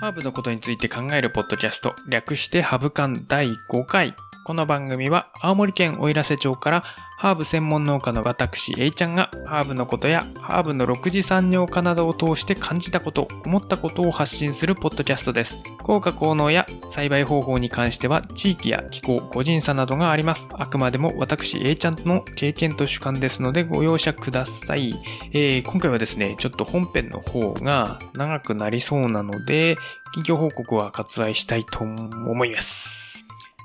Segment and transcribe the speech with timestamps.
[0.00, 4.14] ハーブのことについて考えるポッドキャスト、略してハブ館第5回。
[4.44, 6.84] この番組は青森県奥入瀬町から
[7.18, 15.60] ハーブ専門農家の私、A ちゃんがハーブのことやハーブの6次産業化などを通して感じたこと、思ったことを発信するポッドキャストです。
[15.82, 20.48] 効果効能や栽培方法に関しては地域や気候、個人差などがあります。
[20.52, 24.94] あくまでも私、A ちゃんの経験と主観ですのでご容赦ください。
[25.32, 29.76] えー、今回はですね、ちょっと本編の方が長くなりそうなので、
[30.14, 33.07] 近況報告は割愛したいと思います。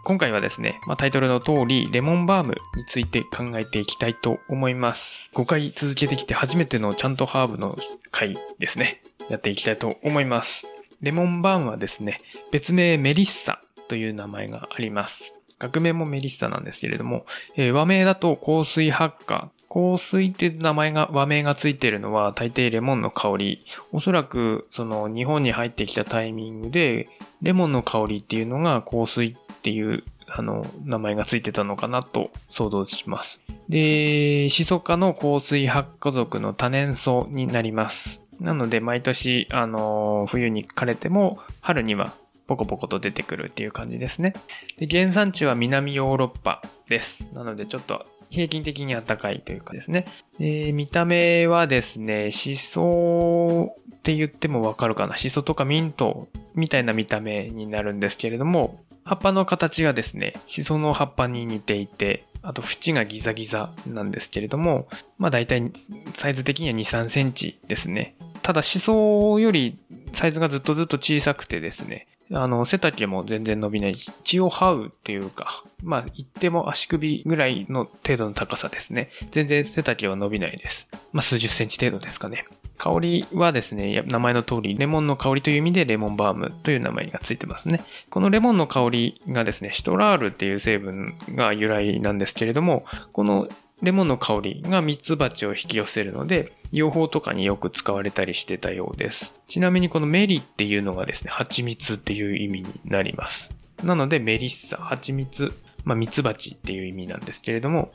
[0.05, 5.31] 今回はですね、まあ、タイトルの通り、レモンバームについて考えていきたいと思います。
[5.33, 7.77] 5回続けてきて初めてのちゃんとハーブの
[8.11, 9.01] 回ですね。
[9.29, 10.67] やっていきたいと思います。
[10.99, 12.19] レモンバームはですね、
[12.51, 15.39] 別名メリッサという名前があります。
[15.57, 19.62] 学名もメリッサなんですけれども、えー、和名だと香水ハッカー。
[19.73, 23.65] 香水って名前が、和名がついているのは大抵レモンの香り。
[23.91, 27.09] おそらくその日本に入ってきたタイミングで、
[27.41, 33.41] レモンの香りっていうのが香水っていう、あの、名前がついてたのかなと想像します。
[33.67, 38.21] で、シソ科の香水発火属の多年草になります。
[38.39, 42.13] なので、毎年、あの、冬に枯れても、春には
[42.45, 44.33] ポコポコと出てくるっていう感じですね。
[44.77, 47.31] で、原産地は南ヨーロッパです。
[47.33, 50.05] なので、ちょっと平均的に暖かいというかですね。
[50.39, 55.15] で、見た目はですね、シソって言ってもわかるかな。
[55.15, 64.87] シソとかミントみたいな見た目になるんですけれども、葉っぱの形がですね、シソの葉っぱに似ていて、あと縁がギザギザなんですけれども、
[65.19, 65.71] まあ大体
[66.15, 68.15] サイズ的には2、3センチですね。
[68.41, 69.77] ただシソより
[70.13, 79.09] サイズがずっとずっと小さくてですね、あの、背丈も全然伸びないし、血を這うっていうか、まあ、言っても足首ぐらいの程度の高さですね。
[79.31, 80.87] 全然背丈は伸びないです。
[81.11, 82.45] まあ、数十センチ程度ですかね。
[82.77, 87.81] 香りはですね、名前の通り、レモンの香りという意味でレモンバームという名前がついてますね。
[88.09, 93.47] このレモンの香りがですね、シトラールっていう成分が由来なんですけれども、この
[93.83, 99.37] レモンの香りがミツバチを引き寄せるので、養蜂とかによく使われたりしてたようです。
[99.45, 103.53] ちなみにこのメリっていうのがですね、蜂蜜っていう意味になります。
[103.83, 105.51] なのでメリッサ、蜂蜜、
[105.83, 107.91] まあミツバチっていう意味なんですけれども、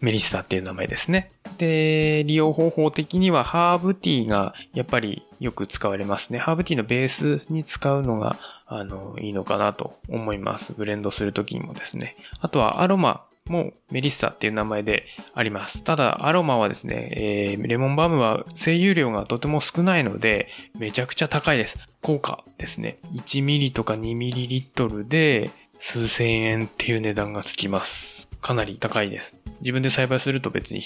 [0.00, 1.30] メリッサっていう名前ですね。
[1.58, 6.38] で、利用方法的にはハーブティーがやっぱりよく使われますね。
[6.38, 10.72] ハーブティーのベースに使うのが、あの、いいのかなと思います。
[10.72, 12.16] ブレンドするときにもですね。
[12.40, 15.82] あとはアロマもメリッサっていう名前であります。
[15.82, 21.78] ただ、アロマはですね、えー、レモンバームは精油量がとても少ないので、めちゃくちゃ高いです。
[22.00, 22.98] 効果ですね。
[23.14, 28.28] 1ミリとか2ミリリットルで数千円っていう値段がつきます。
[28.40, 29.36] かなり高いです。
[29.60, 30.82] 自分で栽培すると別に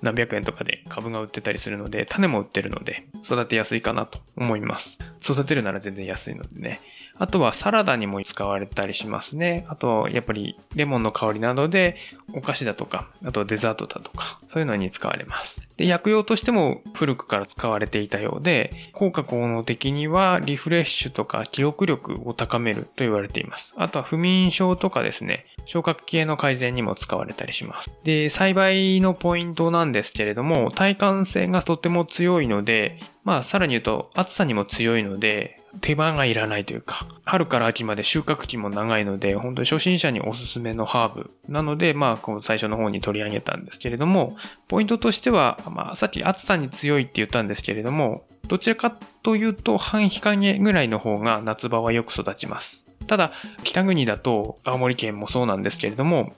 [0.00, 4.98] 何百円とかで株が売ってたりするので、種も売ってるので、育てやすいかなと思います。
[5.22, 6.80] 育てるなら全然安いのでね。
[7.18, 9.66] あとはサラダにも使われたりしますね。
[9.68, 11.96] あと、やっぱりレモンの香りなどで
[12.34, 15.62] お菓子だとか、あとデザートだとか、そういうのに使われます。
[15.82, 23.74] で、薬用としても古くから使われていたようで、効果効能的にはリフレッシュとか記憶力を高めると言われています。
[23.76, 27.90] あとは不眠症とかですね、消化器系の改善にも使われたりします。
[28.04, 44.36] で、栽培のポイントなんですけれども、耐寒性がとても強いので、まあ、さらに言うと暑さにも強いので、手間がいらないというか、春から秋まで収穫期も長いので、本当に初心者におすすめのハーブなので、まあ、この最初の方に取り上げたんですけれども、
[44.68, 52.84] ポイントとしては、まあ、さっき暑さに強いって言ったんですけれども、どちらかというと、半日陰ぐらいの方が夏場はよく育ちます。
[53.06, 53.32] ただ、
[53.64, 56.34] 北国だと、青森県もそうなんですけれども、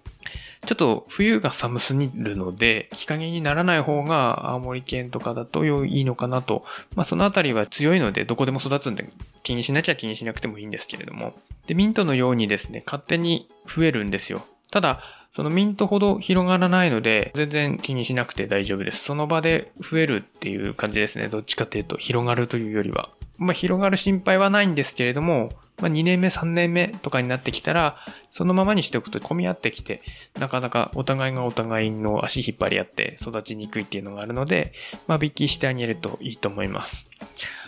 [0.66, 6.64] ちょっと冬が寒すぎるので、日陰にならない方が青森県とかだといいのかなと。
[6.96, 9.08] まあそのあたりは強いのでどこでも育つんで
[9.42, 11.34] 気にしなきゃ気にしなくてもいいんですけれども。
[11.66, 14.46] で、ミントのようにですね、勝手に増えるんですよ。
[14.74, 14.98] ただ、
[15.30, 19.04] そのミントほど広がらないので、全然気にしなくて大丈夫です。
[19.04, 21.28] その場で増えるっていう感じですね。
[21.28, 23.08] どっちかというと、広がるというよりは。
[23.38, 27.96] まあ、広がる心配はないんですけれども、まあ、2年目、3年目とかになってきたら、
[28.32, 30.02] そのままにしておくと混み合ってきて、
[30.40, 34.72] なかなかお互いがお互いの足引っ張り合って育ちにくいっていうのがあるので、
[35.06, 37.08] まあ、引きしてあげるといいと思います。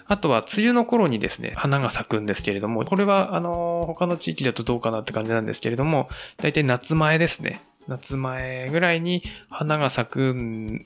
[0.09, 7.61] あとは、梅雨の頃にですね、花が咲くんですけれども、これは、あの、他の地域だとどうかなって感じなんですけれども、大体夏前ですね。
[7.89, 10.35] 夏前ぐらいに花が咲く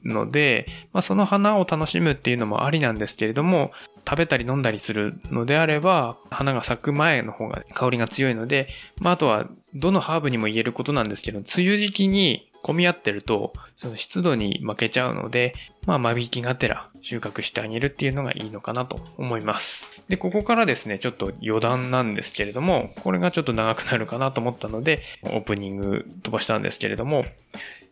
[0.05, 3.72] ので、まあ、その花を楽しむっていうのもありなんですけれども、
[4.08, 8.69] 食べたり飲んだりするのであれば、花が咲く前の方が香りが強いので、
[8.99, 15.54] まあ、あとは、どのハーブにも言えることなんですけど、梅雨時期に混み合ってると、その湿度に負けちゃうので、
[15.86, 19.86] まあ間引きがてら収穫してあげるっていうのがいいのかなと思います。
[20.08, 27.24] で、ここからですね、ちょっと余談なんですけれども、これがちょっと長くなるかなと思ったので、オープニング飛ばしたんですけれども、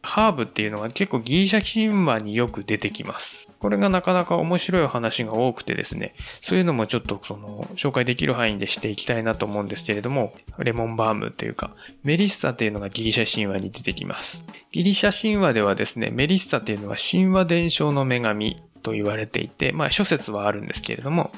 [0.02, 3.48] ハーブっていうのが結構ギリシャ神話によく出てきます。
[3.58, 11.74] これがなかなか面白い話が多くてですね、そういうのもちょっとその紹介できる範囲でしていきたいなと思うんですけれども、レモンバームというか、
[12.04, 14.44] メリッサっていうのがギリシャ神話に出てきます。
[14.70, 21.32] ギリシャ神話ではですね、メリッサっていうのは神話伝承の女神と言われていて、まあ諸説はあるんですけれども、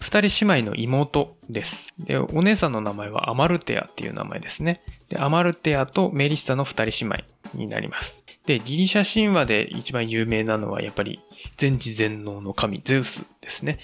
[0.00, 1.94] 二人姉妹の妹です。
[1.98, 4.82] で、お姉さんの名前はアマルテアっていう名前ですね。
[5.08, 7.24] で、アマルテアとメリッサの二人姉妹
[7.54, 8.24] になります。
[8.46, 11.20] で、ギリシャ神話で一番有名なのはやっぱり
[11.56, 13.78] 全知全能の神ゼウスですね。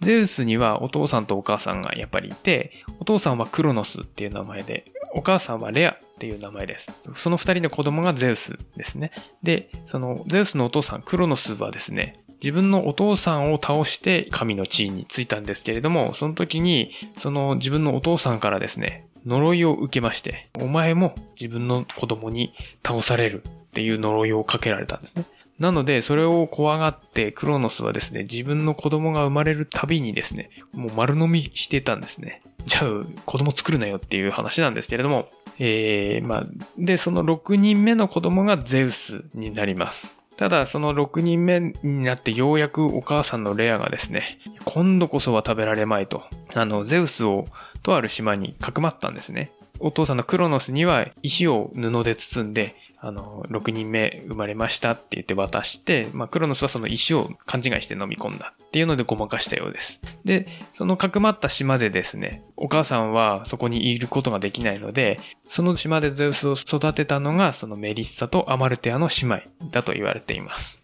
[0.00, 4.84] ゼウスにはお父さんとお母さんがやっぱりいて、お父さんはクロノスっていう名前で、
[5.14, 6.90] お母さんはレアっていう名前です。
[7.14, 9.10] その二人の子供がゼウスですね。
[9.42, 22.52] で、そのゼウスのお父さんクロノスはですね、自分のお父さんを倒して神の地位についたんですけれども、その時に、その自分のお父さんからですね、呪いを受けまして、お前も自分の子供に
[22.86, 25.24] 倒されるっていう呪いをかけられたんですね。
[25.58, 32.42] なので、それを怖がってクロノスはですね、自分の子供が生まれるたびにですね、もう丸飲みしてたんですね。
[32.64, 32.82] じゃあ、
[33.26, 35.28] 子供作るなよっていう話なんですけれども、
[35.58, 36.46] えー、まあ、
[36.78, 40.19] で、その6人目の子供がゼウスになります。
[40.40, 44.22] ただ、その6人目になってようやくお母さんのレアがですね、
[44.64, 46.22] 今度こそは食べられまいと、
[46.54, 47.44] あの、ゼウスを
[47.82, 49.52] とある島にかくまったんですね。
[49.80, 60.00] お父さんのクロノスには石を布で包んで、あの、6人目生まれましたって言って渡して、まあ、クロノスはその石を勘違いして飲み込んだっていうのでごまかしたようです。
[60.24, 70.82] で、そのかくまった島でですね、お母さんはそこにいることができないので、その島でゼウスを育てたのが、そのメリッサとアマルテアの姉妹だと言われています。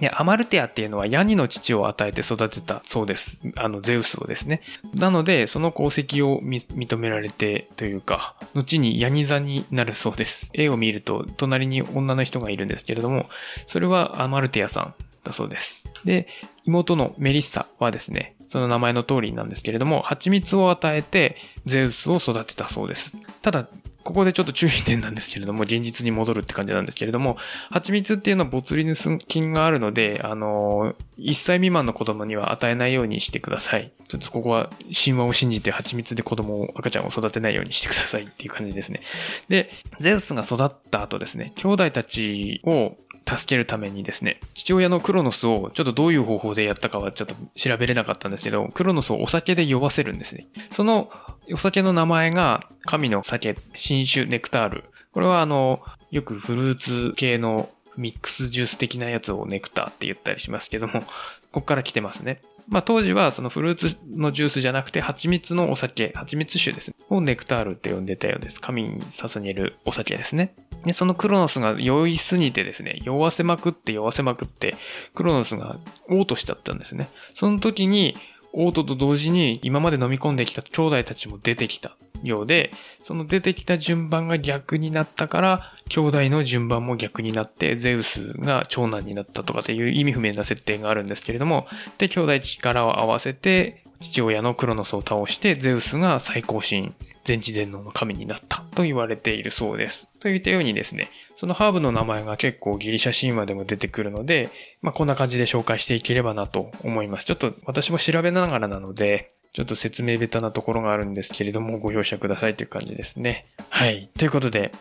[0.00, 3.38] で、アマルテアっていうのはヤニの父を与えて育てたそうです。
[3.56, 4.62] あの、ゼウスをですね。
[4.94, 10.50] なので、その功績を認められてというか、後にヤニ座になるそうです。
[10.52, 13.28] 絵を見ると、隣に女の人がいるんですけれども、
[13.66, 15.88] それはアマルテアさんだそうです。
[16.04, 16.28] で、
[16.64, 21.36] 妹のメリッサはですね、その名前の通りなんですけれども、蜂蜜を与えて
[21.66, 23.14] ゼウスを育てたそうです。
[23.42, 23.68] ただ、
[24.08, 27.36] ここでちょっと注意点なんですけれども、現実に戻るって感じなんですけれども、
[27.68, 33.92] 蜂蜜っていうのはボツリヌス菌があるので、あの、1歳未満の子供には与えないようにしてください。
[34.08, 39.02] ちょっとここは神話を信じて蜂蜜で子供を、赤ちゃんを育てないようにしてくださいっていう感じですね。
[39.50, 39.68] で、
[40.00, 42.96] ゼウスが育った後ですね、兄弟たちを
[43.28, 50.46] 助けるためにですね、父親のクロノスをちょっとどういう方法でやったかはちょっと調べれなかったんですけど、クロノスをお酒で酔わせるんですね。
[50.72, 51.10] その
[51.52, 54.84] お酒の名前が神の酒、新酒ネクタール。
[55.12, 55.80] これはあの、
[56.10, 61.02] よくフルーツ系のミックスジュース的なやつをネクターって言ったりしますけども、
[61.50, 62.42] こっから来てますね。
[62.68, 66.94] まあ当時はそのフルーツのジュースじゃなくて蜂蜜のお酒、蜂蜜酒ですね。
[67.08, 68.60] をネクタールって呼んでたようです。
[68.60, 70.54] 神に捧げるお酒ですね。
[70.84, 74.76] で、そのクロノスが酔いすぎてですね、酔わせまくって酔わせまくって、
[75.14, 75.78] クロノスが
[76.08, 77.08] 嘔吐しちゃったんですね。
[77.34, 78.16] その時に、
[78.60, 82.72] オートと同時に今まで飲み込んできた兄弟たちも出てきたようで、
[83.04, 96.92] その出てきた順番が逆になったから、兄弟の順番も逆になって、ゼウスが長男になったとかっていう意味不明な設定があるんですけれども、で、兄弟力を合わせて、父親のクロノスを倒して、ゼウスが最高神、
[97.28, 100.08] 全知全能の神になったと言われているそうです。
[100.18, 104.48] といったようにですね、そのハーブの名前が結構ギリシャ神話でも出てくるので、
[104.80, 107.26] まあこんな感じで紹介していければなと思います。
[107.26, 113.44] ちょっと私も調べながらなので、ちょっと説明ベタなところがあるんですけれども、ご容赦くださいという感じですね。
[113.68, 114.08] はい。
[114.16, 114.72] ということで、